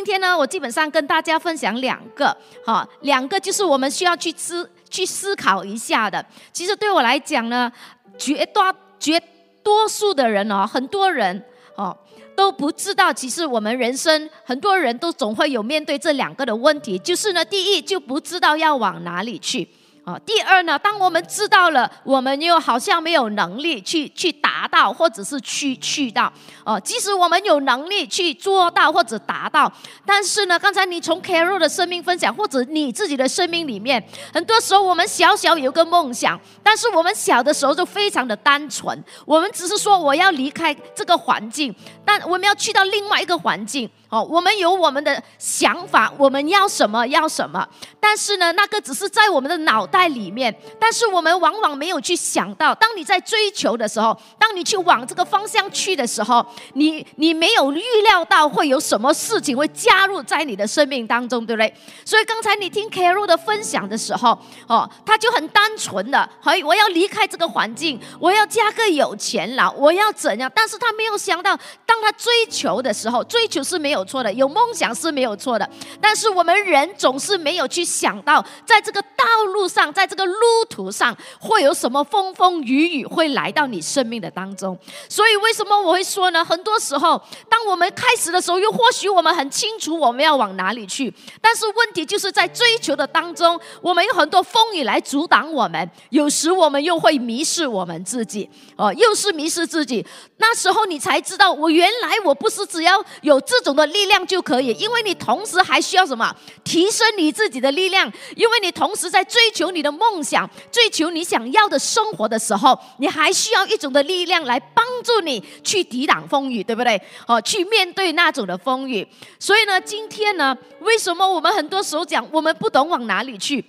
[0.00, 6.24] 今天呢，我基本上跟大家分享两个，哈，两个就是我们需要去思去思考一下的。
[6.54, 7.70] 其实对我来讲呢，
[8.16, 9.22] 绝大绝
[9.62, 11.44] 多数的人哦，很多人
[11.74, 11.94] 哦
[12.34, 19.68] 都不知道，其实我们人生很多人都总会有面对这两个的问题，就是呢，第一就不知道要往哪里去。
[20.10, 26.32] 啊，第二呢，当我们知道了，我们又好像没有能力去去达到，或者是去去到，
[26.64, 29.72] 哦，即使我们有能力去做到或者达到，
[30.04, 34.02] 但是呢，刚才你从 Carol 的生命分享，或者你自己的生命里面，
[34.34, 41.72] 很多时候我们小小有个梦想，但是我们小的时候就非常的单纯，我们只是说我要离开这个环境，
[42.04, 43.88] 但我们要去到另外一个环境。
[44.10, 47.64] 哦，我们有我们的想法，我们要什么要什么，
[48.00, 61.72] 但是呢，那个只是在我们的脑袋里面，但是我们往往没有去想到，当你在追求的时候，当你去往这个方向去的时候，你你没有预料到会有什么事情会加入在你的生命当中，对不对？
[62.04, 64.36] 所以刚才你听 Carol 的分享的时候，
[64.66, 70.50] 哦，他就很单纯的，嘿，我要离开这个环境，我要嫁个有钱佬，我要怎样？
[70.52, 73.99] 但是他没有想到，当他追求的时候，追求是没有。
[74.00, 75.68] 有错的，有梦想是没有错的，
[76.00, 84.76] 但是我们人总是没有去想到，在这个道路上，在这个路途上，会有什么风风雨雨会来到你生命的当中。
[85.08, 86.42] 所以，为什么我会说呢？
[86.42, 91.12] 很多时候，当我们开始的时候，又或许我们很清楚我们要往哪里去，
[91.42, 100.06] 但是问题就是在追求的当中，我们有很多风雨来阻挡我们，有时我们又会迷失我们自己，哦，又是迷失自己。
[100.38, 106.34] 那时候你才知道，我原来我不是只要有这种的力量就可以，因为你同时还需要什么？
[106.64, 117.00] 提升你自己的力量，因为你同时在追求你的梦想、追求你想要的生活的时候，你还需要一种的力量来帮助你去抵挡风雨，对不对？
[117.26, 119.06] 哦，去面对那种的风雨。
[119.38, 123.64] 所以呢，今天呢，为什么我们很多时候讲我们不懂往哪里去？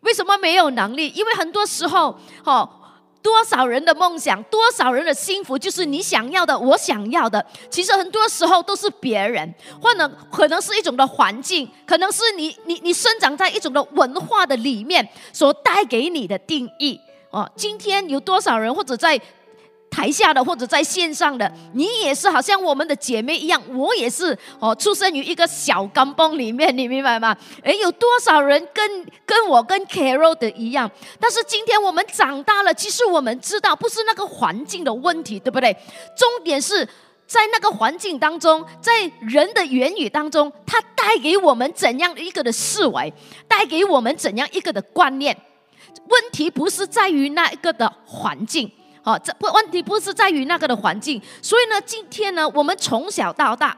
[0.00, 1.08] 为什么没有能力？
[1.14, 2.68] 因为很多时候，哦。
[3.22, 7.44] 多少人的梦想，多少人的幸福，就是你想要的，我想要的。
[7.70, 17.00] 其实很多时候都是别人，或者可能是一种的环境，可能是你你你生长在一种的文化的里面所带给你的定义。
[17.30, 19.20] 哦，今天有多少人或者在？
[19.92, 27.36] 台下的或者在线上的，你也是好像我们的姐妹一样，我也是哦，出生于一个小钢崩里面，你明白吗？
[27.62, 30.90] 诶，有多少人跟跟我跟 Carol 的一样？
[31.20, 35.76] 但是今天我们长大了，其实我们知道不是那个环境的问题，对不对？
[36.16, 36.88] 重点是
[37.26, 43.12] 在那个环境当中，在人的言语当中，它带给我们怎样一个的思维，
[43.46, 45.36] 带给我们怎样一个的观念？
[46.08, 48.70] 问题不是在于那一个的环境。
[49.04, 53.76] 哦，这不问题不是在于那个的环境，所以呢，今天呢，我们从小到大，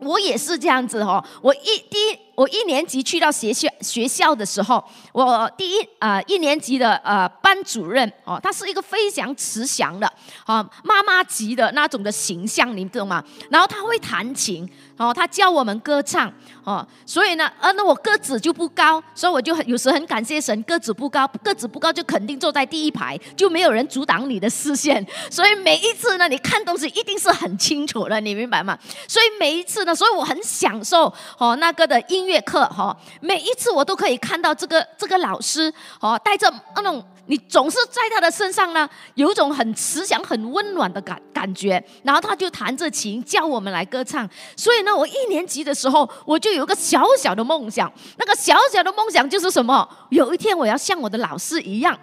[0.00, 1.22] 我也是这样子哦。
[1.42, 10.06] 我一第一，我一年级去到学校学校的时候，我第一啊一年级的呃班主任哦，他是一个非常慈祥的
[10.46, 13.24] 啊妈妈级的那种的形象，你懂吗？
[13.50, 14.70] 然后他会弹琴。
[14.98, 16.28] 哦，他教我们歌唱，
[16.64, 28.76] 哦，所以呢，呃，那我个子就不高，所以我就很有时很感谢神，个子不高，个子不高就肯定坐在第一排，就没有人阻挡你的视线，所以每一次呢，你看东西一定是很清楚的，你明白吗？
[29.06, 31.04] 所以每一次呢，所以我很享受
[31.38, 37.04] 哦那个的音乐课，哈，每一次我都可以看到这个这个老师，哦，带着那种。
[37.30, 41.72] 你总是在他的身上呢，有一种很慈祥、很温暖的感感觉。
[42.02, 44.26] 然后他就弹着琴教我们来歌唱。
[44.56, 47.92] 所以呢，我一年级的时候，我就有个小小的梦想。
[48.16, 49.86] 那个小小的梦想就是什么？
[50.08, 51.98] 有一天我要像我的老师一样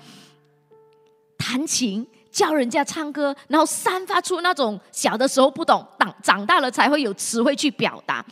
[1.39, 2.07] 弹琴。
[2.35, 8.23] 教人家唱歌，然后散发出那种小的时候不懂，长长大了才会有词汇去表达。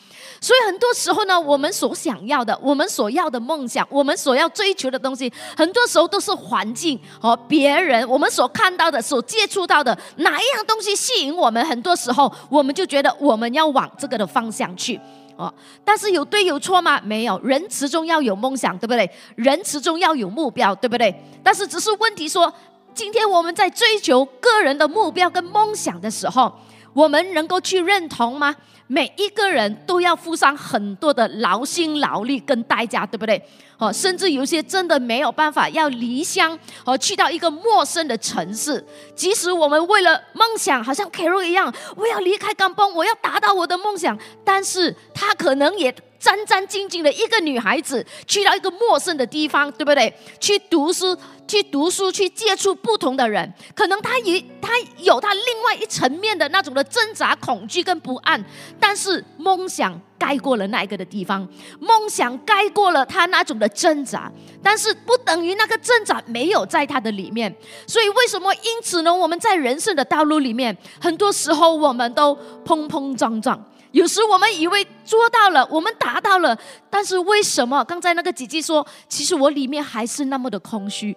[0.41, 14.99] 所以很多时候呢，我们所想要的，我们所要的梦想，我们所要追求的东西，很多时候都是环境和别人，我们所看到的、所接触到的哪一样东西吸引我们，很多时候我们就觉得我们要往这个的方向去。
[15.37, 15.51] 哦，
[15.85, 16.99] 但是有对有错吗？
[17.05, 19.09] 没有，人始终要有梦想，对不对？
[19.35, 21.15] 人始终要有目标，对不对？
[21.41, 22.53] 但是只是问题说。
[22.93, 26.53] 今天我们在追求个人的目标跟梦想的时候，
[26.93, 28.55] 我们能够去认同吗？
[28.87, 33.41] 每一个人都要付上很多的劳心劳力跟代价，对不对？
[33.79, 38.85] 哦，甚至有些真的没有办法要离乡，哦，去到一个陌生的城市。
[39.15, 45.93] 即使我们为了梦想，好像 Carol 一样，我要离开港崩，我要达到我的梦想，但是他可能也。
[46.23, 50.13] 战战兢兢的一个女孩子，去到一个陌生的地方，对不对？
[50.39, 58.41] 去读书，去读书，去接触不同的人，可能她也她有她另外一层面的那种的挣扎、恐惧跟不安，
[58.79, 61.45] 但是梦想盖过了那一个的地方，
[61.81, 64.31] 梦想盖过了她那种的挣扎，
[64.63, 67.53] 但是不等于那个挣扎没有在她的里面。
[67.85, 68.53] 所以为什么？
[68.55, 72.33] 因此呢，我们在人生的道路里面，很多时候我们都
[72.63, 73.61] 碰碰撞撞。
[73.93, 76.57] 有时我们以为做到了，我们达到了，
[76.89, 81.15] 但是为什么刚才那个姐姐说，其实我里面还是那么的空虚？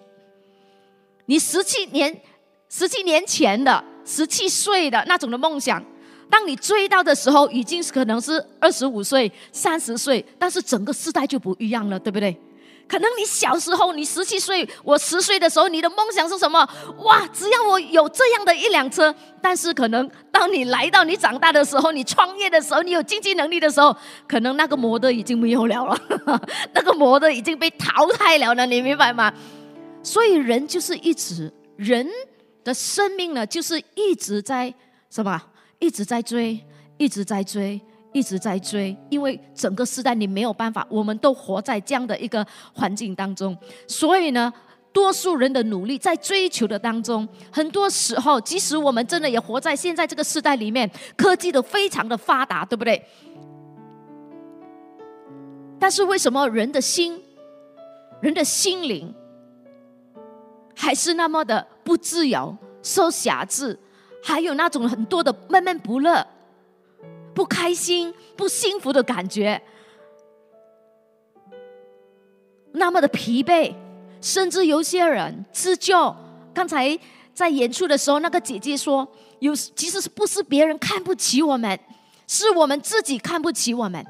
[1.25, 2.21] 你十七年、
[2.69, 5.83] 十七年前的十七岁的那种的梦想，
[6.29, 12.39] 当你追到的时候，已经是可能是二十五岁、三十岁，但是整个时代就不一样了，对不对？
[12.87, 16.67] 可能你小时候，你十七岁，我十岁的时候，你的梦想是什么？
[16.99, 19.13] 哇，只要我有这样的一辆车。
[19.41, 23.95] 但是可能当你来到你长大的时候，你创业的时候，你有经济能力的时候，
[24.27, 26.01] 可能那个模的已经没有了了，
[26.73, 29.31] 那个模的已经被淘汰了呢，你明白吗？
[30.01, 32.07] 所以人就是一直人
[32.63, 34.73] 的生命呢，就是一直在
[35.09, 35.41] 什么？
[35.79, 36.59] 一直在追，
[36.97, 37.79] 一直在追。
[38.17, 42.43] 一直在追，因为整个时代你没有办法，我们都活在这样的一个
[42.73, 43.55] 环境当中，
[43.87, 44.51] 所以呢，
[44.91, 52.99] 多数人的努力在追求的当中，很多时候，即使我们真的也活在现在这个时代里面，科技都非常的发达，对不对？
[55.79, 57.21] 但是为什么人的心、
[58.19, 59.13] 人的心灵
[60.75, 63.77] 还是那么的不自由、受辖制，
[64.23, 66.25] 还有那种很多的闷闷不乐？
[67.37, 69.61] 不开心、不幸福的感觉，
[72.71, 73.71] 那么的疲惫，
[74.19, 76.15] 甚至有些人自救。
[76.51, 76.97] 刚才
[77.35, 79.07] 在演出的时候，那个姐姐说
[79.37, 81.79] ：“有其实是不是别人看不起我们，
[82.25, 84.03] 是我们自己看不起我们。”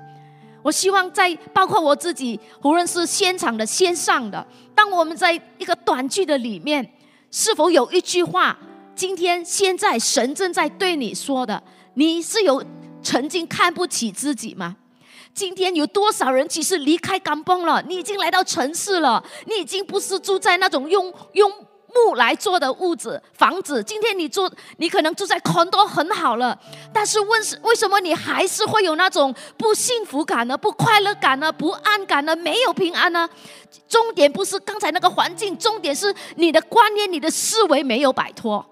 [0.63, 6.93] 我希望在包括我自己，无论是现场的、线上的，当我们在一个短剧的里面，
[7.29, 8.57] 是否有一句话，
[8.95, 11.61] 今天现在神正在对你说的，
[11.95, 12.63] 你是有。
[13.01, 14.75] 曾经看不起自己吗？
[15.33, 17.81] 今天有多少人其实离开港崩了？
[17.87, 21.51] 你已经来到城市了，你已经不是住在那种用用
[21.93, 23.83] 木来做的屋子房子。
[23.83, 26.59] 今天你住，你可能住在很多很好了，
[26.91, 30.57] 但是问是为什么你还是会有那种不幸福感呢？
[30.57, 31.51] 不快乐感呢？
[31.51, 32.35] 不安感呢？
[32.35, 33.29] 没有平安呢？
[33.87, 38.65] 重点不是刚才那个环境，重点是你的观念、你的思维没有摆脱。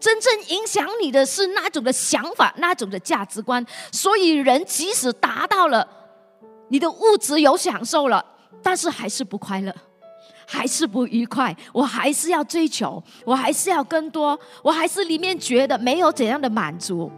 [0.00, 3.64] 真正影响你的是那种的想法，那种的价值观。
[3.90, 5.88] 所以，人即使达到了
[6.68, 8.24] 你的物质有享受了，
[8.62, 9.74] 但是还是不快乐，
[10.46, 11.56] 还是不愉快。
[11.72, 17.10] 我还是要追求，我还是要更多，我还是里面觉得没有怎样的满足。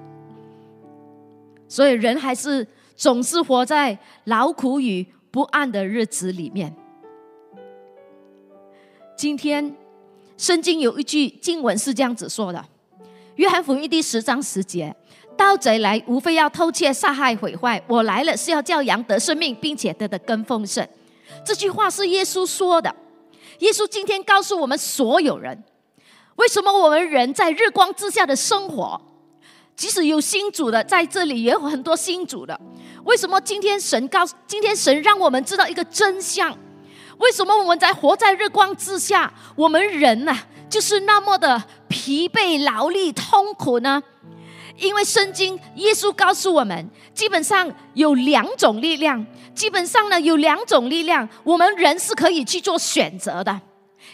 [1.68, 6.74] 所以，人还是总是活在劳苦与不安的日子里面。
[9.16, 9.74] 今天，
[10.36, 12.62] 圣经有一句经文是这样子说的。
[13.36, 14.94] 约翰福音第十章十节，
[15.36, 17.82] 盗贼来，无非要偷窃、杀害、毁坏。
[17.86, 20.86] 我来了，是要叫羊得生命，并且得的更丰盛。
[21.44, 22.94] 这句话是耶稣说的。
[23.60, 25.64] 耶稣今天告诉我们所有人，
[26.36, 29.00] 为什么我们人在日光之下的生活，
[29.74, 32.58] 即使有新主的在这里，也有很多新主的。
[33.04, 36.54] 为什么今天神告，今天神让我们知道一个真相？
[37.18, 40.36] 为什么我们在活在日光之下，我们人呢？
[40.68, 44.02] 就是那么的疲惫、劳力、痛苦呢？
[44.76, 49.24] 因为圣经耶稣告诉我们，基本上有两种力量，
[49.54, 53.58] 基本上呢有两种力量，我们人是可以去做选择的。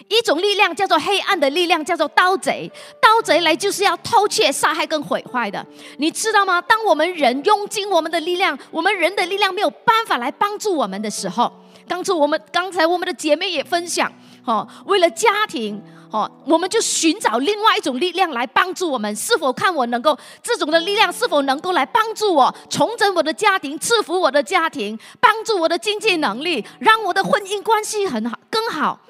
[0.08, 2.70] 一种力量叫做黑暗的力量，叫做盗贼。
[3.00, 5.64] 盗贼来就是要偷窃、杀害跟毁坏的，
[5.98, 6.60] 你知道吗？
[6.62, 11.52] 当我们人用尽我们的力量，我们人的力量没有办法来帮助我们的时候，
[11.92, 14.10] 当初我们刚才我们的姐妹也分享，
[14.46, 15.78] 哦，为了家庭。
[16.10, 19.16] 哦，我们就寻找另外一种力量来帮助我们。
[19.16, 29.00] 是否看我能够这种的力量是否能够来帮助我重整我的家庭，赐福我的家庭，帮助我的经济能力，让我的婚姻关系很好更好？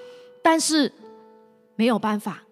[0.44, 0.92] 但是
[1.74, 2.44] 没有办法。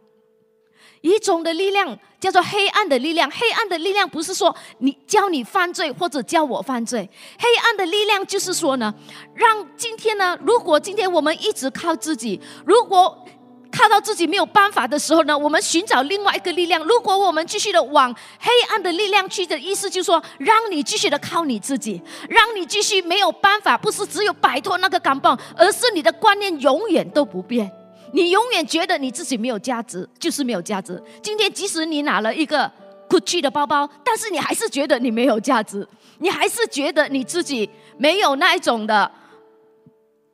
[1.00, 3.30] 一种的力量叫做黑暗的力量。
[3.30, 7.09] 黑暗的力量不是说你教你犯罪或者教我犯罪。
[7.38, 8.95] 黑暗的力量就是说呢，
[9.35, 13.25] 让今天呢，如果今天我们一直靠自己，如果
[13.73, 16.83] 靠到自己没有办法的时候呢，我们寻找另外一个力量。
[16.85, 27.71] 如果我们继续的往黑暗的力量去的意思，就是说，让你继续的靠你自己，让你继续没有办法，不是只有摆脱那个钢棒，而是你的观念永远都不变。
[28.12, 31.02] 你永远觉得你自己没有价值，就是没有价值。
[31.22, 32.70] 今天即使你拿了一个
[33.08, 35.86] Gucci 的包包，但是你还是觉得你没有价值。
[36.18, 39.10] 你还是觉得你自己没有那一种的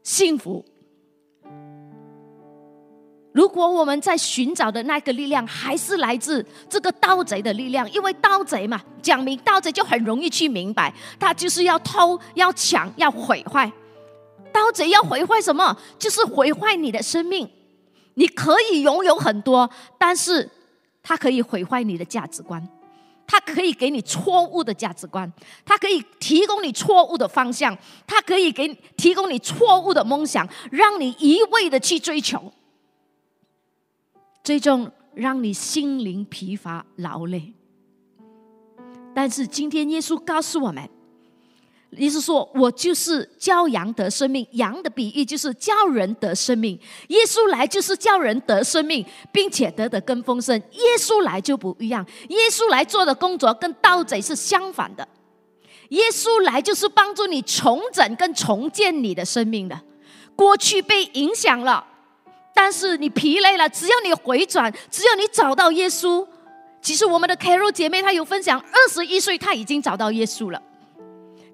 [0.02, 0.64] 幸福。
[3.32, 13.70] 如果我们在寻找的那个力量，还是来自这个盗贼的力量，因为盗贼嘛，讲明盗贼就很容易去明白，他就是要偷、要抢、要毁坏。
[14.50, 15.76] 盗贼要毁坏什么？
[15.98, 17.46] 就是毁坏你的生命。
[18.18, 20.50] 你可以拥有很多，但是
[21.02, 22.66] 他可以毁坏你的价值观，
[23.26, 25.30] 他可以给你错误的价值观，
[25.64, 32.52] 他可以提供你错误的方向，他可以给提供你错误的梦想，让你一味的去追求。
[34.42, 37.52] 最终让你心灵疲乏劳累，
[39.14, 40.88] 但是今天耶稣告诉我们，
[41.92, 46.78] 耶稣说：“我就是教羊得生命。”羊的比喻就是教人得生命。
[47.08, 50.54] 耶稣来就是教人得生命，并且得的更丰盛。
[50.72, 55.06] 耶稣来就不一样，耶稣来做的工作跟盗贼是相反的。
[55.90, 59.80] 耶稣来就是帮助你重整跟重建你的生命的，
[60.34, 61.86] 过去被影响了。
[62.52, 66.26] 但是你疲累了，只要你回转，只要你找到耶稣。
[66.82, 70.60] 其实我们的 Carol 姐妹她有分享，二十一岁她已经找到耶稣了。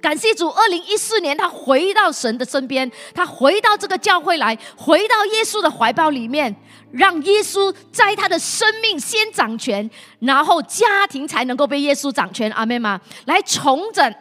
[0.02, 6.54] 感谢主，二零一四年他回到神的身边，他回到这个教会来，回到耶稣的怀抱里面，
[6.90, 12.50] 让耶稣在他的生命先掌权，然后家庭才能够被耶稣掌权。
[12.50, 13.00] 阿妹吗？
[13.26, 14.14] 来重整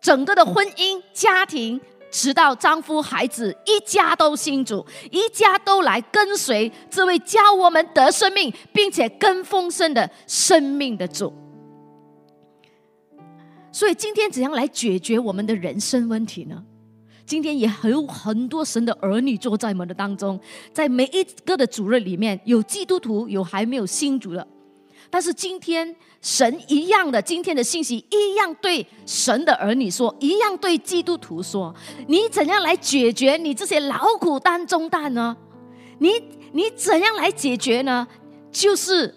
[0.00, 1.80] 整个的婚姻家庭。
[2.12, 11.32] 直到丈夫、孩子一家都信主，一家都来跟随这位教我们得生命，并且更丰盛的生命的主。
[13.80, 16.62] 所以今天怎样来解决我们的人生问题呢？
[17.24, 20.38] 今天也很有很多神的儿女坐在我们的当中，
[20.70, 24.46] 在每一个的主日里面有基督徒，有还没有信主的，
[25.08, 25.96] 但是今天。
[26.20, 31.74] 神一样的，今天的信息一样对神的儿女说，一样对基督徒说：
[32.08, 35.34] 你怎样来解决你这些劳苦担重担呢？
[35.96, 36.10] 你
[36.52, 38.06] 你怎样来解决呢？
[38.52, 39.14] 就是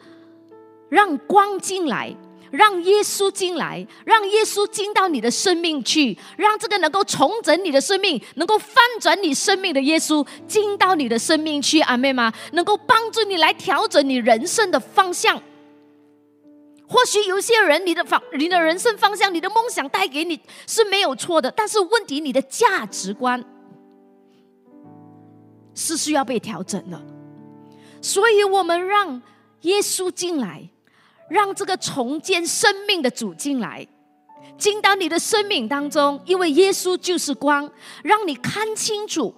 [0.87, 2.15] 让光进来，
[2.53, 12.31] 让耶稣进来，让耶稣进到你的生命去，让这个能够重整你的生命、能够翻转你生命的耶稣进到你的生命去，阿妹吗？
[12.51, 15.41] 能够帮助你来调整你人生的方向。
[16.87, 23.43] 或许有些人，你的方、你的人生方向、你的梦想带给你是没有错的，但是问题，你的价值观
[25.73, 27.03] 是需要被调整的。
[27.99, 29.19] 所以我们让
[29.61, 30.69] 耶稣进来，
[31.33, 33.87] 让这个重建生命的主进来，
[34.55, 37.67] 进到你的生命当中，因为耶稣就是光，
[38.03, 39.33] 让你看清楚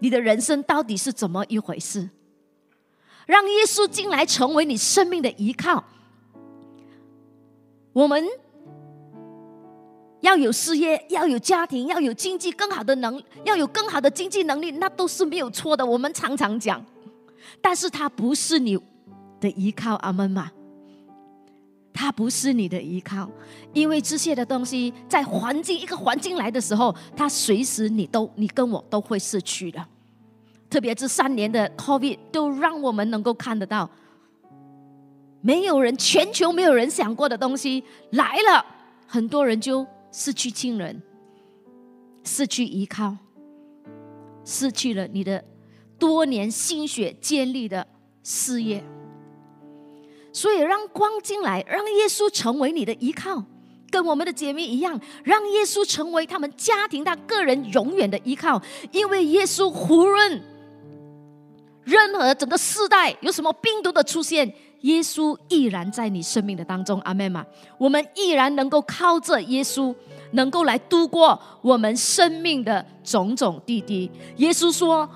[0.00, 2.10] 你的人生到底是怎么一回事。
[3.24, 5.82] 让耶稣进来，成为你生命的依靠。
[7.94, 8.22] 我们
[10.20, 15.86] 要有事业，要有家庭，要有经济更好的能，要有更好的经济能力，那都是没有错的。
[15.86, 16.84] 我们常常讲，
[17.62, 18.78] 但是它不是你
[19.42, 20.50] 的依靠，阿门吗？
[21.92, 23.30] 他不是你的依靠，
[23.74, 29.84] 因为这些的东西在环境一个环境来的时候，它随时你都你跟我都会失去的。
[30.70, 33.90] 特别这三年的 COVID 都让我们能够看得到，
[35.42, 38.64] 没有人全球没有人想过的东西来了，
[39.06, 41.02] 很多人就失去亲人，
[42.24, 43.14] 失去依靠，
[44.44, 45.44] 失去了你的
[45.98, 47.86] 多年心血建立的
[48.22, 48.82] 事业。
[50.32, 53.42] 所以让光进来，让耶稣成为你的依靠，
[53.90, 58.60] 跟我们的姐妹一样，让耶稣成为他们家庭、他个人永远的依靠，
[58.90, 60.42] 因为耶稣无论。
[61.84, 64.46] 任何整个世代有什么病毒的出现，
[64.82, 67.44] 耶稣依然在你生命的当中，阿妹嘛，
[67.76, 69.92] 我们依然能够靠着耶稣，
[70.30, 74.08] 能够来度过我们生命的种种滴滴。
[74.36, 75.10] 耶稣说：“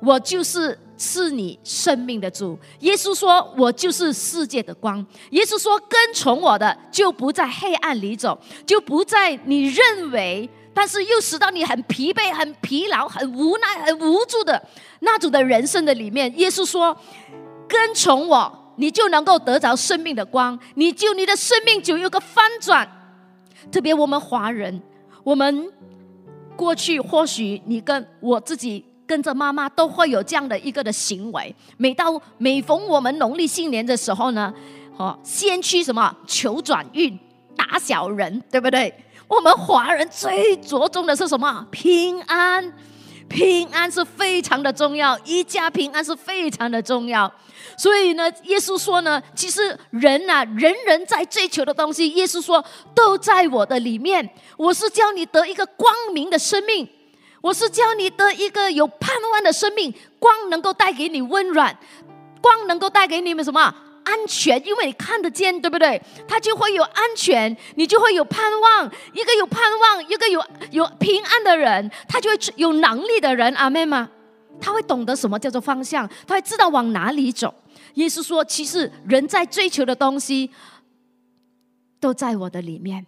[0.00, 14.62] 我就是是你生命的主。”耶稣说：“我就是世界的光。”耶稣说：“跟从我的，就不在黑暗里走，就不在你认为。”但是又使到你很疲惫、很疲劳、很无奈、很无助的
[15.00, 16.94] 那种的人生的里面，耶稣说
[17.66, 22.86] ：“跟从我，你就能够得着生命的光，你就你的生命就有个翻转。”
[23.72, 24.82] 特别我们华人，
[25.24, 25.72] 我们
[26.54, 34.52] 过去或许你跟我自己跟着妈妈都会有这样的一个的行为，每到每逢我们农历新年的时候呢，
[34.96, 37.18] 哦，先去什么求转运、
[37.56, 38.92] 打小人，对不对？
[39.28, 41.66] 我们华人最着重的是什么？
[41.70, 42.72] 平安，
[43.28, 47.32] 平安是非常的重要，一家平安是非常的重要。
[47.76, 54.28] 所以呢，耶稣说呢，其实人呐，人人在追求的东西，耶稣说都在我的里面。
[54.56, 56.88] 我是叫你得一个光明的生命，
[57.40, 59.94] 我是叫你得一个有盼望的生命。
[60.18, 61.76] 光能够带给你温暖，
[62.40, 63.74] 光能够带给你们什么
[64.04, 64.64] 安全？
[64.66, 66.00] 因为你看得见，对不对？
[66.26, 68.90] 他就会有安全，你就会有盼望。
[69.12, 73.54] 一个有盼望，一个有有平安的人，他就会有能力的人。
[73.54, 74.10] 阿妹吗？
[74.60, 77.54] 他会懂得什么叫做方向，他会知道往哪里走。
[77.94, 80.50] 耶稣说：“其实人在追求的东西，
[82.00, 83.06] 都在我的里面。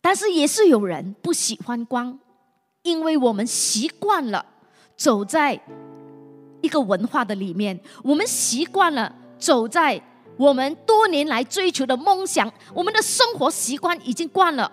[0.00, 2.18] 但是也是有人不喜欢光，
[2.84, 4.44] 因为我们习惯了
[4.96, 5.58] 走在
[6.60, 10.00] 一个文化的里面，我们习惯了走在
[10.36, 14.70] 我们多年来追求的梦想，我们的生活习惯已经惯了。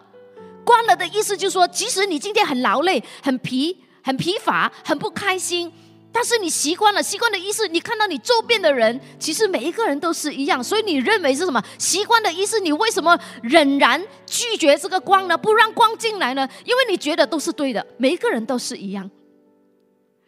[0.64, 5.72] 惯了的意思就是说，即使你今天很劳累、很疲、很疲乏、很不开心。”
[6.14, 11.64] 但是你习惯了，习惯的意思，你看到你周边的人，其实每一个人都是一样，所以你认为是什么？
[11.78, 15.38] 习惯的意思，你为什么仍然拒绝这个光呢？
[15.38, 16.48] 不让光进来呢？
[16.66, 19.10] 因为你觉得都是对的，每一个人都是一样。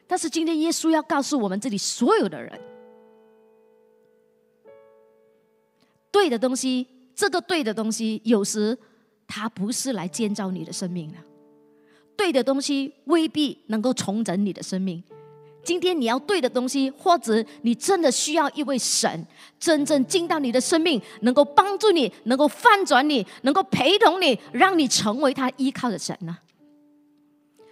[0.08, 2.62] 但是今天耶稣要告诉我们这里所有的人，
[6.12, 8.78] 对的东西，这个对的东西，有时
[9.28, 11.18] 它不是来建造你的生命的，
[12.16, 15.04] 对的东西未必能够重整你的生命。
[15.64, 19.26] 今天你要对的东西，或者你真的需要一位神
[19.58, 26.38] 真正进到你的生命，能够帮助你，能够翻转你，能够陪同你，让你成为他依靠的神呢？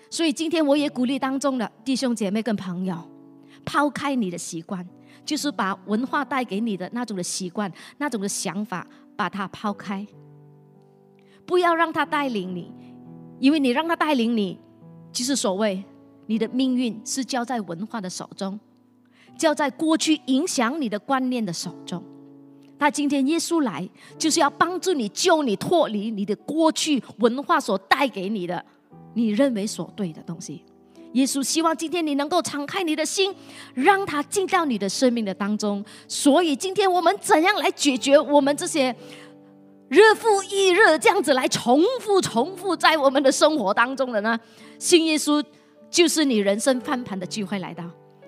[0.09, 2.97] 所以今天我也鼓励当中的弟兄姐妹跟朋友，
[3.65, 4.87] 抛开你的习惯，
[5.25, 10.07] 就是把文化带给你的那种的习惯、那种的想法，把它抛开，
[11.45, 12.71] 不要让他带领你，
[13.39, 14.57] 因为你让他带领你，
[15.11, 15.83] 就是所谓。
[16.27, 18.59] 你的命运是交在文化的手中，
[19.37, 22.03] 交在过去影响你的观念的手中。
[22.79, 23.87] 他今天耶稣来，
[24.17, 28.65] 就是要帮助你、救你脱离你的过去文化所带给你的
[29.13, 30.63] 你认为所对的东西。
[31.13, 33.35] 耶稣希望今天你能够敞开你的心，
[33.75, 35.83] 让他进到你的生命的当中。
[36.07, 38.95] 所以今天我们怎样来解决我们这些
[39.89, 44.39] 日复一日这样子来重复、重复在我们的生活当中的呢？
[44.79, 45.43] 信耶稣。
[45.91, 47.83] 就是你人生翻盘的机会来到，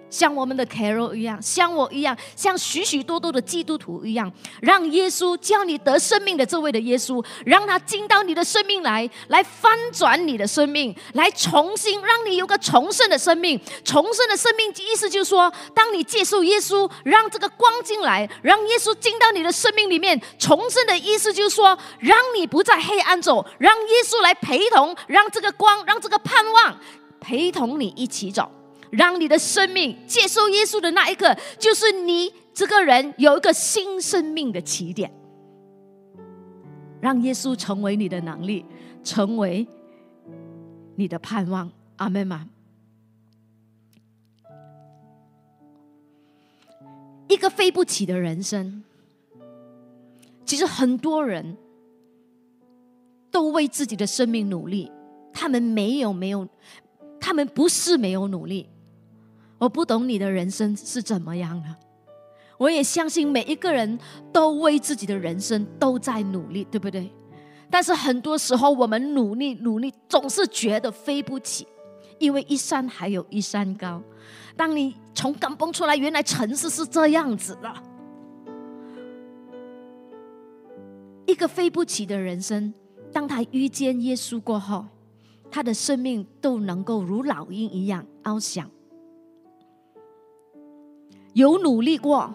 [0.09, 13.59] 像我们的 Carol 一样，像我一样，像许许多多的基督徒一样，让耶稣叫你得生命的这位的耶稣，让他进到你的生命来，来翻转你的生命，来重新让你有个重生的生命。
[13.85, 20.21] 重生的生命意思就是说，当你接受耶稣，让这个光进来，让耶稣进到你的生命里面。
[20.37, 26.77] 重生的意思就是说，让你不在黑暗走，让耶稣来陪同，让这个光，让这个盼望。
[27.23, 28.51] 陪同你一起走，
[28.91, 35.09] 让你的生命接受耶稣的那一刻，就是你这个人有一个新生命的起点。
[36.99, 38.65] 让耶稣成为你的能力，
[39.03, 39.65] 成为
[40.95, 41.71] 你的盼望。
[41.95, 42.49] 阿门吗？
[47.29, 48.83] 一个飞不起的人生，
[50.45, 51.57] 其实很多人
[53.31, 54.91] 都为自己的生命努力，
[55.31, 56.47] 他们没有没有。
[57.23, 58.67] 他们不是没有努力，
[59.57, 61.73] 我不懂你的人生是怎么样的。
[62.57, 63.97] 我也相信每一个人
[64.33, 67.09] 都为自己的人生都在努力，对不对？
[67.69, 71.65] 但是很多时候我们努力努力，总是觉得飞不起，
[72.19, 74.03] 因为一山还有一山高。
[74.57, 77.73] 当你从港崩出来，原来城市是这样子的。
[81.25, 82.73] 一个飞不起的人生，
[83.13, 84.85] 当他遇见耶稣过后。
[85.53, 88.67] 他的生命都能够如老鹰一样翱翔，
[91.33, 92.33] 有努力过，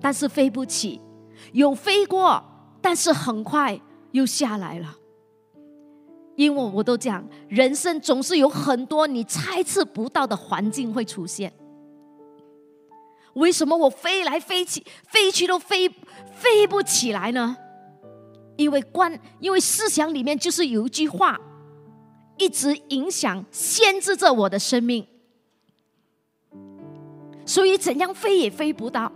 [0.00, 1.00] 但是飞不起；
[1.52, 2.40] 有飞过，
[2.80, 3.80] 但是很快
[4.12, 4.98] 又下来了。
[6.36, 11.52] 因为我都讲，人生总是有很多你猜测不到的环境会出现。
[13.34, 17.56] 为什么我飞来飞去，飞去都飞飞不起来呢？
[18.56, 21.36] 因为关，因为思想里面就是有一句话。
[22.40, 25.06] 一直影响、限制着我的生命，
[27.44, 29.12] 所以怎样飞也飞不到。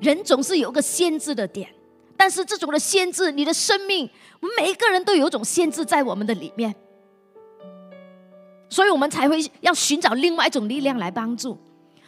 [0.00, 1.72] 人总是有个限制的点，
[2.16, 6.74] 但是这种的限制，你的生命，我们每一个人都有一种限制在我们的里面，
[8.68, 11.56] 所以我们才会要寻找另外一种力量来帮助。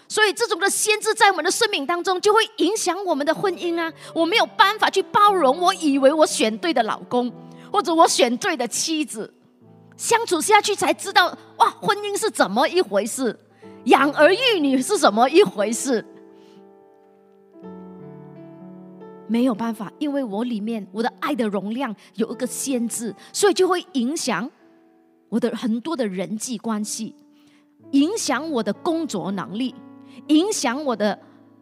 [0.08, 3.92] 所以这种的限制在我们的生命当中，就会影响我们的婚姻啊！
[4.12, 7.32] 我没有办法去包容，我以为我选对的老公。
[7.74, 9.34] 或者我选对的妻子，
[9.96, 13.36] 相处下去才知道，哇，婚姻是怎么一回事，
[13.86, 16.06] 养儿育女是怎么一回事。
[19.26, 24.48] 没有办法，因为我里面我的爱的容量有一个限制，所以就会影响
[25.28, 27.12] 我的很多的人际关系，
[27.90, 29.74] 影响我的工作能力，
[30.28, 31.18] 影响我的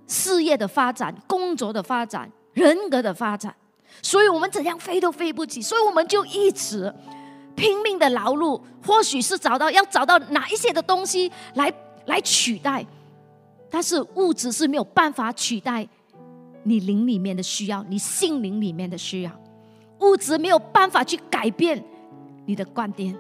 [0.07, 3.57] 事业的发展、工作的发展、人格的发展。
[4.01, 6.93] 所以我们怎样飞都飞不起，所以我们就一直
[7.55, 11.73] 拼命的劳碌，或许是找到要找到哪一些的东西来
[12.07, 12.87] 来取代，
[13.71, 15.89] 但是物质是没有办法取代。
[16.65, 19.33] 你灵里面的需要，你心灵里面的需要，
[20.01, 21.85] 物质没有办法去改变
[22.47, 23.19] 你的观点，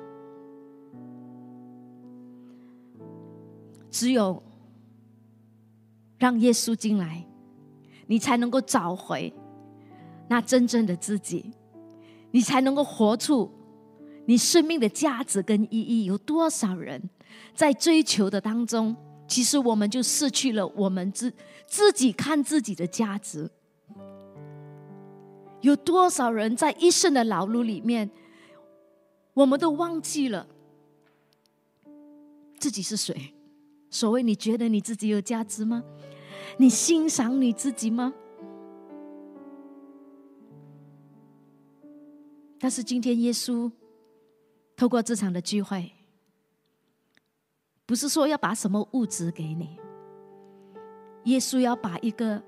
[3.90, 4.40] 只有
[6.18, 7.24] 让耶稣进来，
[8.06, 9.32] 你才能够找回
[10.33, 11.53] 那真正的自己，
[12.31, 13.53] 你才能够活出
[14.25, 16.07] 你生命的价值跟意义。
[16.07, 17.11] 有多少人
[17.55, 18.97] 在追求的当中？
[19.29, 21.31] 其实我们就失去了我们自
[21.66, 23.51] 自己看自己的价值。
[25.61, 28.11] 有多少人在一生的劳碌里面，
[29.35, 30.47] 我们都忘记了
[32.59, 33.35] 自己是谁？
[33.90, 35.85] 所谓你觉得你自己有价值吗？
[36.57, 38.14] 你欣赏你自己吗？
[42.62, 43.68] 但是今天耶稣
[44.77, 45.90] 透过这场的聚会。
[47.85, 49.77] 不是说要把什么物质给你，
[51.25, 52.40] 耶稣要把一个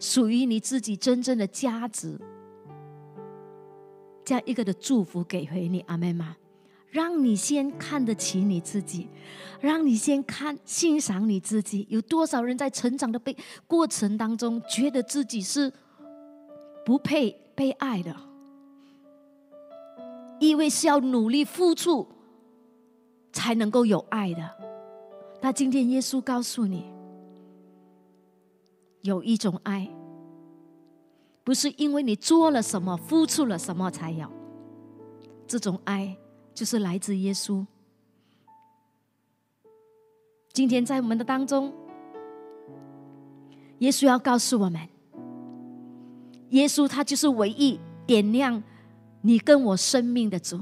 [0.00, 2.18] 属于你自己真正的价值，
[4.24, 6.36] 这样一个的祝福给回你，阿妹妈，
[6.90, 9.08] 让你先看得起你自己，
[9.60, 11.86] 让你先看欣赏你自己。
[11.88, 13.34] 有多少人在成长的被
[13.68, 15.72] 过程当中，觉得自己是
[16.84, 18.14] 不配被爱的，
[20.40, 22.06] 因为是要努力付出。
[23.32, 24.50] 才能够有爱的。
[25.40, 26.92] 那今天耶稣告诉你，
[29.00, 29.88] 有一种爱，
[31.42, 34.30] 不是因为你做了什么、付出了什么才有。
[35.46, 36.14] 这种爱
[36.52, 37.64] 就是来自耶稣。
[40.52, 41.72] 今天在我们的当中，
[43.78, 44.86] 耶稣要告诉我们，
[46.52, 48.62] 耶稣他就是唯一点亮
[49.20, 50.58] 你跟我生命的主。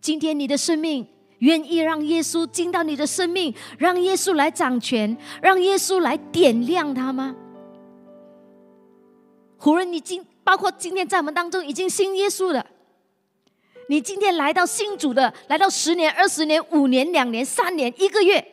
[0.00, 1.06] 今天你的生命
[1.40, 7.36] 愿意让耶稣进到你的生命，让耶稣来掌权，让耶稣来点亮他吗？
[9.64, 12.64] 无论你今包括今天在我们当中已经信耶稣的，
[13.88, 18.44] 你今天来到信主的，来到十年、二十年、五年、两年、三年、一个月，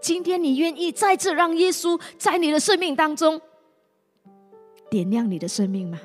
[0.00, 3.40] 今天你愿意再次让耶稣在你的生命当中
[4.90, 6.00] 点亮你的生命吗？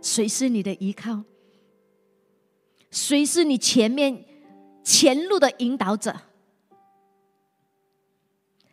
[0.00, 1.22] 谁是你的依靠？
[2.90, 4.24] 谁是你前面
[4.82, 6.14] 前路的引导者？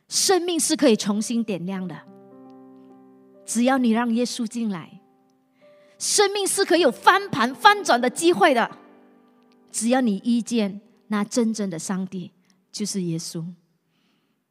[0.07, 1.97] 生命是可以重新点亮的，
[3.45, 5.01] 只要你让耶稣进来，
[5.97, 8.69] 生命是可以有翻盘翻转的机会的。
[9.71, 12.31] 只要你遇见那真正的上帝，
[12.73, 13.45] 就是耶稣，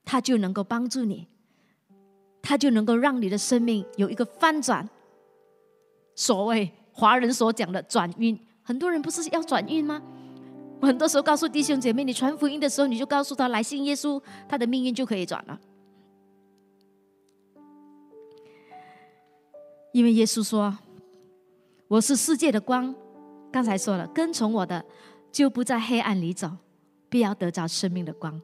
[0.02, 1.28] 他就能够帮助你，
[2.42, 4.88] 他就能够让你的生命有一个翻转。
[6.14, 8.38] 所谓华人所讲的转运。
[8.62, 10.00] 很多人不是要转运吗？
[10.80, 15.60] 我很多时候告诉弟兄姐妹，你传福音的时候，你就告诉他来信耶稣，他的命运就可以转了。
[19.92, 20.78] 因为耶稣说
[21.88, 22.94] ：“我是世界的光。”
[23.50, 24.84] 刚才说了，跟从我的
[25.32, 26.48] 就不在黑暗里走，
[27.08, 28.40] 必要得着生命的光。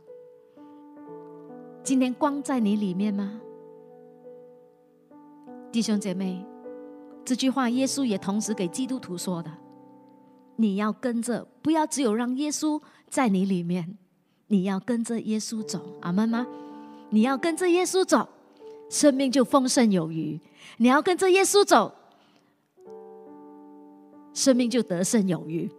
[1.84, 3.40] 今天光在你里面吗？
[5.72, 6.44] 弟兄姐妹，
[7.24, 9.50] 这句话耶稣也同时给基督徒说的。
[10.56, 13.98] 你要跟着，不要只有让耶稣在你里面，
[14.46, 16.46] 你要跟着耶稣走，阿门吗？
[17.10, 18.26] 你要跟着耶稣走，
[18.88, 20.40] 生命就丰盛有余；
[20.78, 21.92] 你要跟着耶稣走，
[24.32, 25.70] 生命就得胜有余。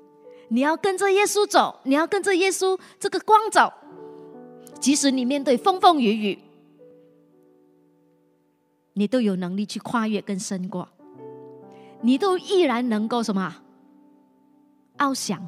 [0.49, 3.73] 你要跟着耶稣走，你要跟着耶稣这个光走，
[4.79, 6.39] 即使你面对风风雨雨，
[8.97, 10.89] 你都有能力去跨越跟胜过，
[12.01, 13.57] 你都依然能够什么？
[14.97, 15.39] 翱翔，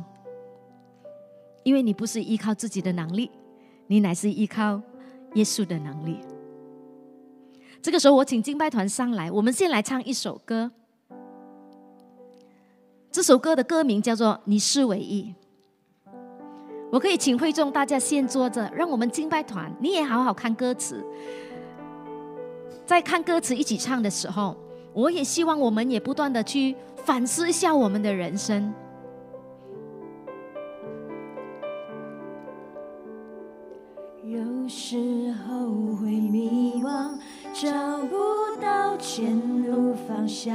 [1.64, 3.32] 因为你不是依靠自己的能力，
[3.88, 4.80] 你乃是依靠
[5.34, 6.20] 耶稣的能力。
[7.82, 10.72] 这个时候，我请敬拜团上来，我们先来唱一首歌。
[13.10, 15.34] 这首歌的歌名叫做《你是唯一》。
[16.92, 21.04] 我可以请会众大家先坐着，让我们敬拜团你也好好看歌词。
[22.90, 24.58] 在看歌词一起唱的时候。
[24.92, 26.76] 我也希望我们也不断的去
[27.06, 28.74] 反思一下我们的人生。
[34.24, 34.98] 有时
[35.34, 37.12] 候会迷惘，
[37.54, 37.70] 找
[38.08, 38.18] 不
[38.60, 40.52] 到前路方向。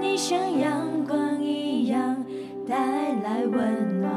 [0.00, 2.16] 你像阳光一样，
[2.66, 4.10] 带来温暖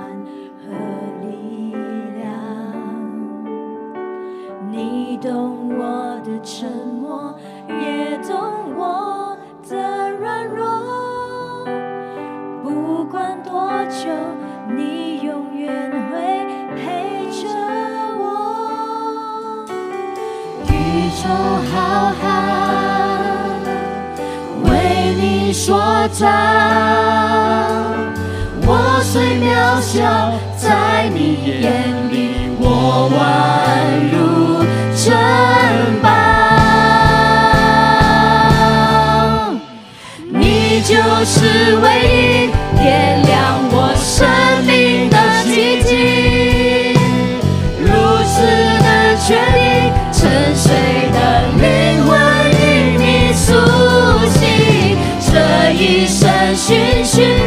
[0.58, 0.74] 和
[1.22, 1.76] 力
[2.18, 2.26] 量。
[4.72, 5.59] 你懂
[21.72, 22.24] 浩瀚，
[24.64, 24.70] 为
[25.20, 25.68] 你说
[26.14, 26.28] 唱，
[28.66, 28.70] 我
[29.04, 29.48] 虽渺
[29.82, 29.98] 小，
[30.58, 31.64] 在你眼
[32.12, 32.18] 里
[32.60, 32.64] 我
[33.16, 33.18] 宛
[34.12, 34.16] 如
[34.96, 35.06] 珍
[36.02, 36.08] 宝。
[40.32, 40.94] 你就
[41.26, 42.88] 是唯一点
[43.24, 43.30] 亮
[56.70, 57.39] 寻寻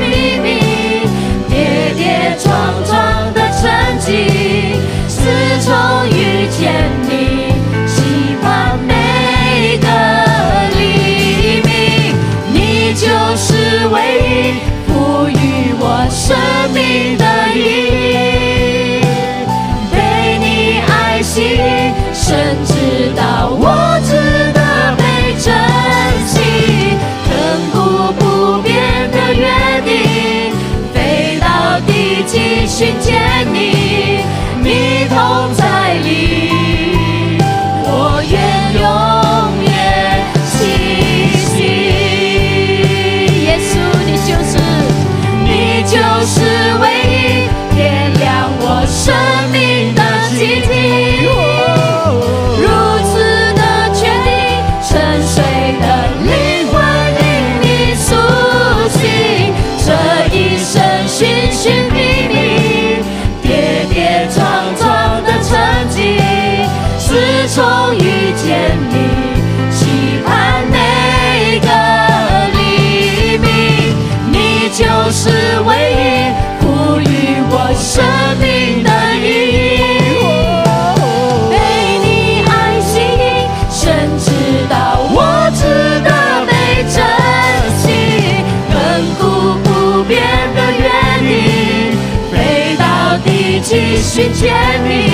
[94.14, 94.53] 寻见
[94.85, 95.09] 你，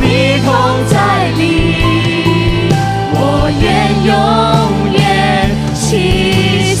[0.00, 0.48] 你同
[0.88, 1.42] 在里，
[3.12, 3.20] 我
[3.60, 3.66] 愿
[4.06, 4.10] 永
[4.94, 4.96] 远
[5.74, 5.84] 栖
[6.74, 6.80] 息。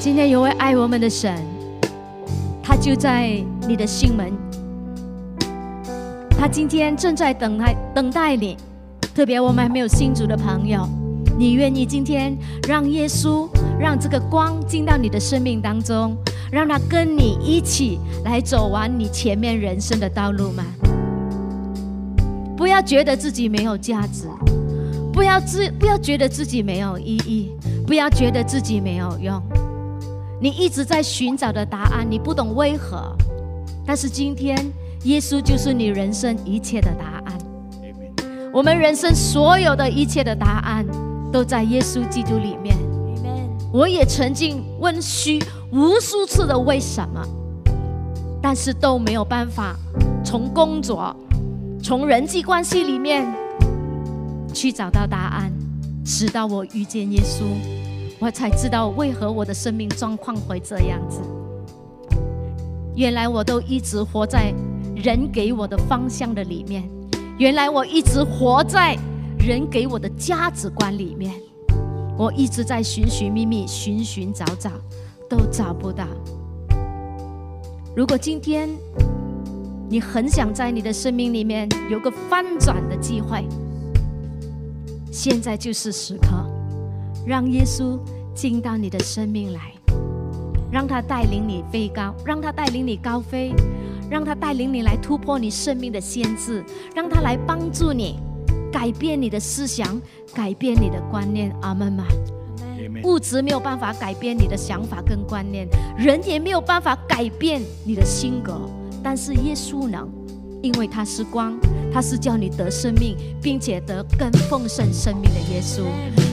[0.00, 1.36] 今天有位爱我们的神，
[2.64, 4.32] 他就在你的心门，
[6.36, 8.56] 他今天正在等待等待你。
[9.14, 10.84] 特别我们还没有信主的朋友，
[11.38, 12.34] 你愿意今天
[12.66, 13.46] 让耶稣
[13.78, 16.16] 让这个光进到你的生命当中，
[16.50, 20.64] 让他跟你一起来走完你前面人生的道路吗？
[22.56, 24.26] 不要觉得自己没有价值，
[25.12, 27.52] 不要自不要觉得自己没有意义，
[27.86, 29.42] 不要觉得自己没有用。
[30.40, 33.14] 你一直在寻找的答案，你不懂为何，
[33.84, 34.56] 但是今天
[35.04, 37.38] 耶稣就是你人生一切的答案。
[38.54, 40.86] 我们人生所有的一切的答案，
[41.32, 42.76] 都在耶稣基督里面。
[43.72, 45.38] 我也曾经问虚
[45.70, 47.22] 无数次的为什么，
[48.40, 49.76] 但是都没有办法
[50.24, 51.14] 从工作、
[51.82, 53.26] 从人际关系里面
[54.54, 55.52] 去找到答案，
[56.04, 57.42] 直到我遇见耶稣。
[58.18, 61.20] 我才知道为何我的生命状况会这样子。
[62.94, 64.54] 原来我都一直活在
[64.94, 66.88] 人给我的方向的里面，
[67.36, 68.96] 原来我一直活在
[69.46, 71.32] 人给我的价值观里面，
[72.18, 74.72] 我一直在寻寻觅觅、寻寻找找，
[75.30, 76.04] 都找不到。
[77.94, 78.68] 如果今天
[79.88, 83.46] 你很想在你的生命里面有个翻转的机会，
[85.12, 86.44] 现在就是时刻。
[87.24, 87.98] 让耶稣
[88.34, 89.72] 进到你的生命来，
[90.72, 93.52] 让他带领你飞高，让他带领你高飞，
[94.10, 96.64] 让他带领你来突破你生命的限制，
[96.96, 98.18] 让他来帮助你
[98.72, 100.00] 改变你的思想，
[100.34, 101.54] 改变你的观念。
[101.62, 102.04] 阿门吗？
[103.02, 108.60] 物质没有办法改变你的想法跟观念，人也没有办法改变你的性格，
[109.02, 110.08] 但是耶稣能，
[110.62, 111.58] 因为他是光，
[111.92, 115.82] 他是叫你得生命，并且得更丰盛生命的耶稣。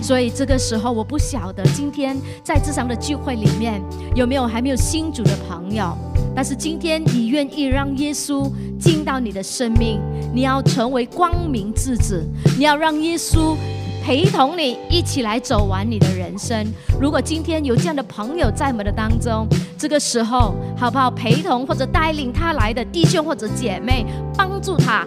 [0.02, 3.82] 所以这个时候，我不晓得今天在这场的聚会里面
[4.16, 5.98] 有没有还没有新主的朋友。
[6.36, 10.00] 但是今天你愿意让耶稣进到你的生命，
[10.34, 12.24] 你要成为光明之子，
[12.58, 13.56] 你要让耶稣
[14.04, 16.66] 陪同你一起来走完你的人生。
[17.00, 21.10] 如果今天有这样的朋友在我们的当中，这个时候好不好？
[21.12, 25.06] 陪同或者带领他来的弟兄或者姐妹，帮助他，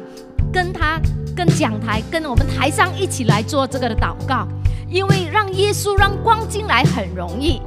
[0.52, 1.00] 跟他
[1.34, 4.46] 跟讲台跟我们台上一起来做这个的祷告，
[4.88, 7.60] 因为让耶稣让光进来很容易。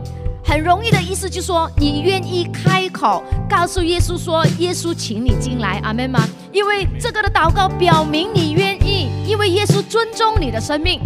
[0.49, 10.99] 很容易的意思，就是说你愿意开口告诉耶稣说：“耶稣，请你进来，阿门吗？”因为这个的祷告表明你愿意，因为耶稣尊重你的生命。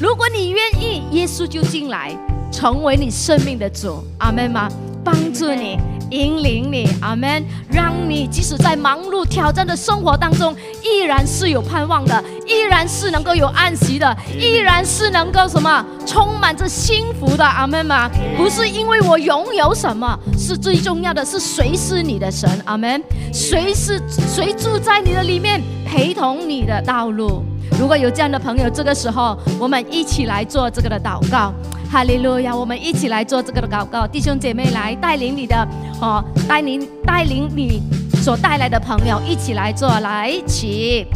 [0.00, 2.16] 如果你愿意，耶稣就进来，
[2.52, 4.68] 成为你生命的主，阿门吗？
[5.02, 5.76] 帮助你。
[6.10, 7.44] 引领你，阿门！
[7.70, 18.08] 让你即使在忙碌挑战的生活当中，依然是有盼望的，依然是能够有安息的，依然是能够什么充满着幸福的，阿门吗？
[18.36, 23.02] 不是因为我拥有什么，是最重要的是谁是你的神，阿门？
[23.32, 27.42] 谁是谁住在你的里面，陪同你的道路？
[27.78, 31.52] 如果有这样的朋友，这个时候我们一起来做这个的祷告。
[31.90, 32.54] 哈利路亚！
[32.54, 35.56] 我们一起来做这个的祷告，弟兄姐妹来带领你的
[36.00, 37.80] 哦，带领带领你
[38.22, 41.06] 所带来的朋友一起来做，来起。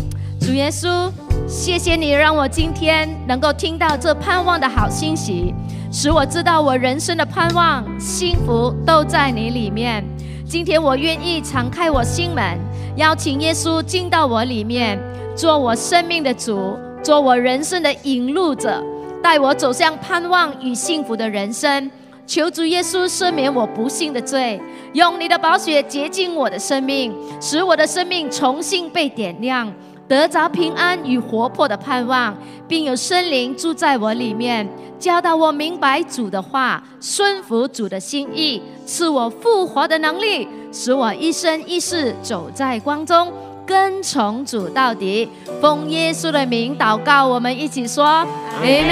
[0.41, 1.11] 主耶稣，
[1.47, 5.55] 谢谢你让我今天能够听到这盼望的好信息，
[5.93, 10.05] 使我知道我人生的盼望、幸福都在你里面。
[10.47, 12.59] 今天我愿意敞开我心门，
[12.97, 14.99] 邀请耶稣进到我里面，
[15.37, 18.83] 做我生命的主，做我人生的引路者。
[19.23, 21.91] 带我走向盼望与幸福的人生，
[22.27, 24.61] 求主耶稣赦免我不幸的罪，
[24.95, 29.73] 用你的宝血洁净我的生命，使我的生命重新被点亮，
[30.09, 43.31] 得着平安与活泼的盼望，并有圣灵住在我里面，教导我明白主的话，顺服主的心意，赐我复活的能力，使我一生一世走在光中。
[43.71, 45.31] 跟从主到底，
[45.61, 48.27] 奉耶稣的名祷告，我们一起说阿
[48.61, 48.85] 门。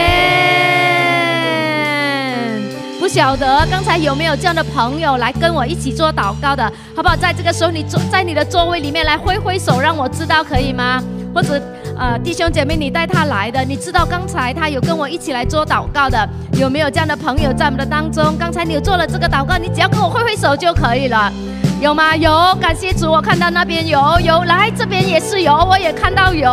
[3.01, 6.63] 不晓得刚才有没有这样的朋友来跟我一起做祷告的，
[6.95, 7.17] 好不好？
[7.17, 11.03] 在这个时候，你坐在你的座位里面来挥挥手，让我知道可以吗？
[11.35, 11.61] 或者
[11.99, 18.39] 呃，弟兄姐妹，你带他来的，你知道刚才他有跟我一起来做祷告的，有没有这样的朋友在我们的当中？
[18.39, 21.33] 刚才你有做了这个祷告，你只要跟我挥挥手就可以了。
[21.81, 22.17] 有吗？
[22.17, 26.51] 有，感谢主，我看到那边有有，来这边也是有，我也看到有。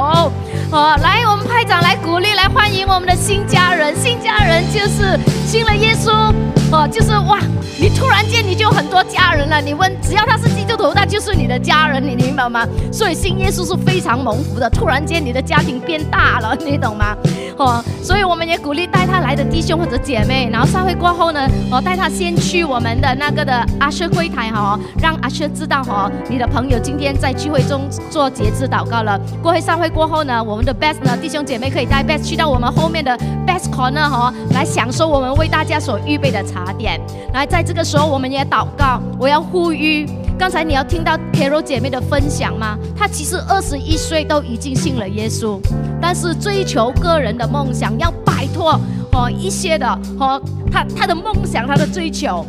[0.72, 6.32] 哦，来，我们派长来鼓励，来欢迎我们的新家人，新家人就是信了耶稣，
[6.76, 7.40] 哦，就是哇。
[7.78, 12.66] 你突然间你就很多家人了，你问只要他是基督徒，那就是你的家人，你明白吗？
[12.92, 14.70] 所以信耶稣是非常蒙福的。
[14.70, 17.16] 突然间你的家庭变大了，你懂吗？
[17.58, 29.20] 哦，所以我们也鼓励带他来的弟兄或者姐妹，然后散会过后呢，哦，带他先去我们的那个的阿舍柜台哈，让阿舍知道哈，你的朋友今天在聚会中做节制祷告了。
[29.44, 33.18] 过会散会过后呢，我们的 best 呢弟兄姐妹可以带 best 去到我们后面的
[33.56, 37.00] best corner 哈，来享受我们为大家所预备的茶点，
[37.34, 37.64] 来在。
[37.66, 39.02] 这个时候，我们也祷告。
[39.18, 40.06] 我要呼吁，
[40.38, 42.78] 刚才你要听到 Carol 姐妹的分享吗？
[42.96, 45.60] 她其实二十一岁都已经信了耶稣，
[46.00, 48.80] 但是追求个人的梦想，要摆脱
[49.14, 49.88] 哦一些的
[50.20, 50.40] 哦，
[50.72, 52.46] 她她的梦想，她的追求，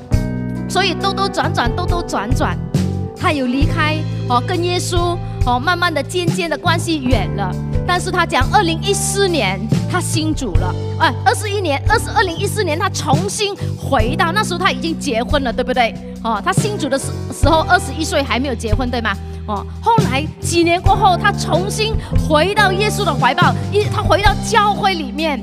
[0.68, 2.58] 所以兜兜转转，兜兜转转，
[3.16, 3.96] 她有离开
[4.28, 5.16] 哦，跟耶稣
[5.46, 7.50] 哦，慢慢的、渐渐的关系远了。
[7.86, 9.58] 但是她讲，二零一四年
[9.90, 10.74] 他新主了。
[10.98, 15.94] 哎，二十一年，二十二零一四年，他重新回到那时候，他已经结婚了，对不对？
[16.22, 19.14] 哦，他新主的时时候二十一岁还没有结婚，对吗？
[19.46, 21.94] 哦，后来几年过后，他重新
[22.28, 25.40] 回到耶稣的怀抱，一他回到教会里面。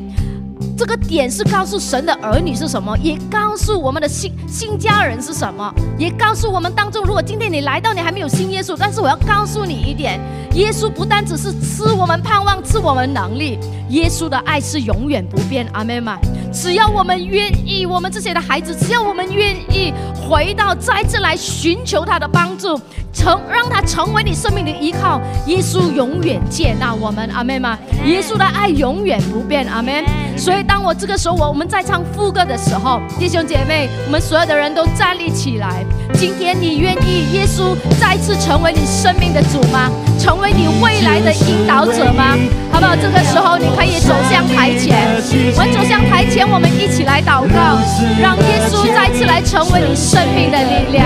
[0.84, 10.20] 这个点是告诉神的儿女是什么，也告诉我们的新新家人是什么，也告诉我们当中，如果今天你来到，你还没有信耶稣，但是我要告诉你一点，
[10.56, 13.58] 耶稣不单只是赐我们盼望，赐我们能力，
[13.92, 15.66] 耶稣的爱是永远不变。
[15.72, 16.20] 阿门吗？
[16.52, 22.78] 只要我们愿意，我们这些的孩子，只要我们愿意回到再次来寻求他的帮助。
[23.14, 27.78] 成让他成为你生命的依靠，耶稣永远接纳我们，阿门吗？
[28.06, 30.04] 耶稣的爱永远不变，阿门。
[30.38, 35.86] 所以当我这个时候，我我们在唱副歌的时候，弟兄姐妹，我们所有的人都站立起来。
[36.14, 39.90] 今天你愿意耶稣再次成为你生命的主吗？
[40.20, 42.36] 成为你未来的引导者吗？
[42.72, 42.96] 好不好？
[42.96, 45.08] 这个时候你可以走向台前，
[45.56, 47.80] 我们走向台前，我们一起来祷告，
[48.22, 51.06] 让耶稣再次来成为你生命的力量。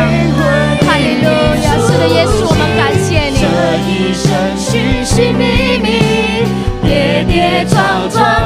[0.86, 1.28] 哈利路
[1.64, 1.78] 亚！
[1.86, 3.38] 是的，耶稣，我们感谢你。
[3.40, 3.46] 这
[3.86, 4.26] 一生
[4.58, 5.86] 寻寻觅觅，
[6.84, 8.37] 跌跌撞撞。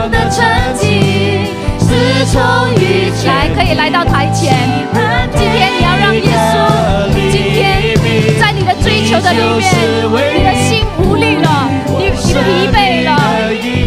[3.76, 4.54] 来到台前
[5.34, 6.54] 今天你要让耶稣
[7.32, 7.96] 今天
[8.40, 9.64] 在你的追求的里面
[10.36, 13.18] 你的心无力了你你疲惫了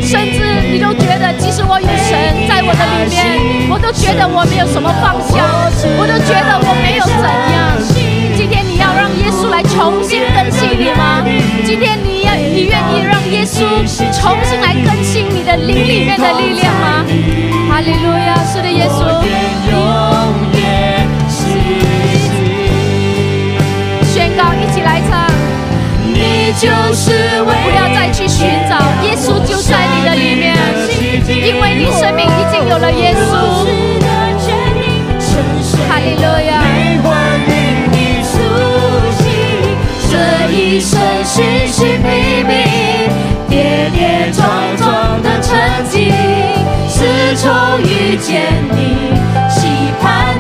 [0.03, 5.45] 甚至你都觉得即使我有神在我的里面我都觉得我没有什么方向
[5.99, 7.77] 我都觉得我没有怎样
[8.37, 11.25] 今天你要让耶稣来重新分析你吗？
[11.65, 12.14] 今天你
[13.31, 13.59] 耶稣
[14.13, 17.05] 重新来更新你的灵里面的力量吗？
[17.69, 18.99] 哈利路亚，是的，耶稣。
[24.13, 25.27] 宣告，一起来唱。
[26.07, 30.55] 你就是唯一，不要再去寻找，耶稣就在你的里面，
[31.29, 33.19] 因为你生命已经有了耶稣。
[35.89, 36.53] 哈利路亚。
[40.11, 40.15] 这
[40.53, 42.53] 一生寻寻觅觅，
[43.65, 45.57] 跌跌撞撞的曾
[45.89, 46.13] 经，
[46.87, 49.15] 是从遇见你，
[49.49, 50.39] 期盼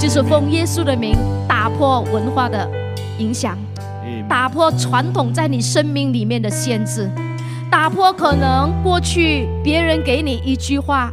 [0.00, 1.14] 就是奉耶稣的名
[1.46, 2.66] 打破文化的
[3.18, 3.54] 影响，
[4.26, 7.06] 打破传统在你生命里面的限制，
[7.70, 11.12] 打破可能过去别人给你一句话，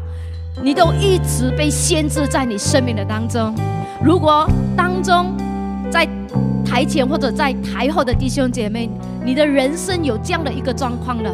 [0.64, 3.54] 你都一直被限制在你生命的当中。
[4.02, 5.36] 如果当中
[5.92, 6.08] 在
[6.66, 8.90] 台前或者在台后的弟兄姐妹，
[9.26, 11.30] 你的人生有这样的一个状况了，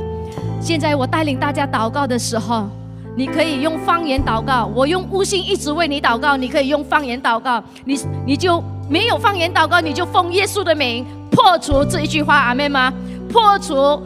[0.60, 2.68] 现在我带领大家祷告的时候。
[3.16, 6.36] 你可以用方言祷告，我用悟性一直为你祷告。
[6.36, 12.91] 你可以用方言祷告，你你就没有方言祷告，你就奉耶稣的名破除这一句话，阿门吗？
[13.30, 14.01] 破除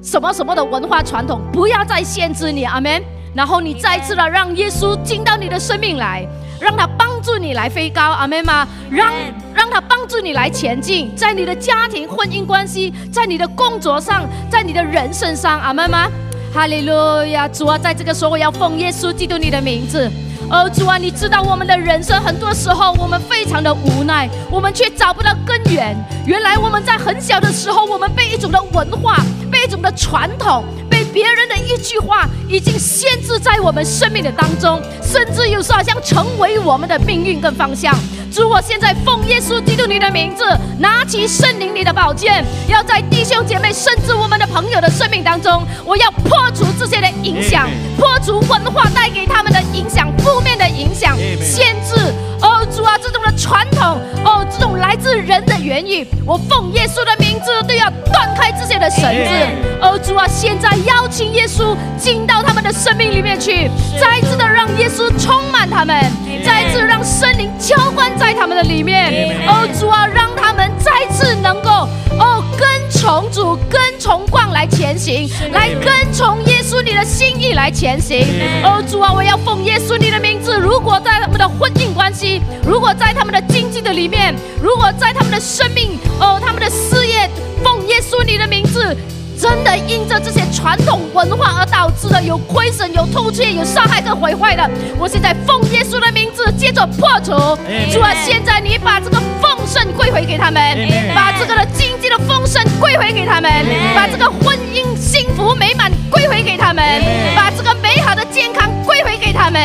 [0.00, 3.02] 什么什么的文化传统，不要再限制你，阿门。
[3.34, 6.24] 然后你再次的让耶稣进到你的生命来，
[6.60, 8.68] 让他帮助你来飞高，阿门吗？
[8.90, 9.10] 让
[9.54, 16.06] 让他帮助你来前进，在你的家庭、婚姻关系，在你的工作上，在你的人生上，阿门吗？
[16.52, 16.92] 哈利路
[17.32, 17.48] 亚！
[17.48, 20.10] 主啊，在这个时候，我要奉耶稣基督你的名字。
[20.50, 25.96] 哦，主啊，你知道我们的人生很多时候我们非常的无奈，我们却找不到根源。
[26.26, 29.16] 原来我们在很小的时候，我们被一种的文化，
[29.50, 37.96] 被一种的传统，被别人的一句话，已经限制在我们生命的当中，甚至有时候好像成为我们的命运跟方向。
[38.32, 40.42] 主，我现在奉耶稣基督你的名字，
[40.78, 47.68] 拿起圣灵你的宝剑，要在弟兄姐妹甚至我们的朋友的生命当中，我要破除这些的影响，
[47.98, 52.12] 破除文化带给他们的影响，负面的影响，限制。
[52.40, 59.30] 哦，主啊，这种的传统，哦，这种来自人的言语，我奉耶稣的名字都要断开这些的绳子。
[59.80, 63.70] 哦，主啊，现在邀请耶稣进到他们的生命里面去，
[64.00, 65.94] 再一次的让耶稣充满他们，
[66.44, 69.36] 再一次让圣灵浇灌在他们的里面。
[69.48, 71.68] 哦，主啊，让他们再次能够
[72.20, 78.24] 哦跟从主、跟从光来前行，来跟从耶稣你的心意来前行。
[78.62, 87.28] 哦，主啊，我要奉耶稣你的名字，如果在他们的婚姻关系，如果在他们的经济的里面，如果在他们的生命，哦，他们的事业，
[87.64, 88.96] 奉耶稣你的名字。
[89.42, 97.32] 真的因着这些传统文化而导致的有亏损、有偷窃、有伤害跟毁坏的，我现在奉耶稣的名字接着破除。
[97.92, 100.62] 主啊，现在你把这个丰盛归回给他们，
[101.12, 103.50] 把这个的经济的丰盛归回给他们，
[103.96, 107.02] 把这个婚姻幸福美满归回给他们，
[107.34, 109.60] 把这个美好的健康归回给他们。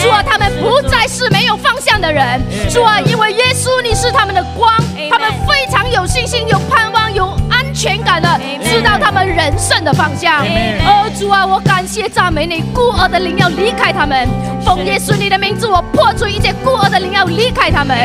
[0.00, 2.40] 主啊，他们不再是没有方向的人。
[2.70, 4.72] 主啊，因为耶稣你是他们的光，
[5.10, 7.27] 他们非常有信心、有盼望、有安
[7.78, 8.28] 全感的，
[8.64, 9.28] 知道他们。
[9.28, 10.44] 人生的方向，
[10.86, 14.26] 哦主啊，我感谢赞美你，孤儿的灵要离开他们，
[14.64, 17.96] 奉耶稣你的名字，我破除一切孤儿的灵要离开他们。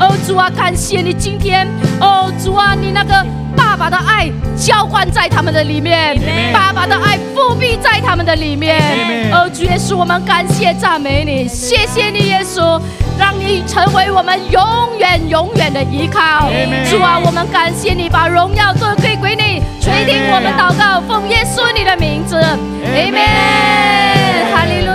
[0.00, 1.68] 哦主啊，感谢你今天，
[2.00, 3.24] 哦主啊，你那个
[3.70, 6.18] 爸爸的爱浇灌在他们的里面，
[6.52, 9.30] 爸爸的爱复辟在他们的里面。
[9.32, 12.82] 哦主耶稣，我们感谢赞美你，谢谢你耶稣，
[13.16, 14.60] 让你成为我们永
[14.98, 16.48] 远永远的依靠。
[16.90, 19.62] 主啊，我们感谢你，把荣耀都可以归你。
[19.80, 24.89] 垂听我们祷告，奉耶稣你的名字，阿门。